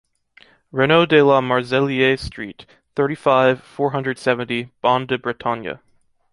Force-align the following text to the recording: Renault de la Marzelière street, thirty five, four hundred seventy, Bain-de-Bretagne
Renault 0.71 1.05
de 1.05 1.21
la 1.21 1.41
Marzelière 1.41 2.17
street, 2.17 2.65
thirty 2.95 3.13
five, 3.13 3.61
four 3.63 3.91
hundred 3.91 4.17
seventy, 4.17 4.71
Bain-de-Bretagne 4.81 5.77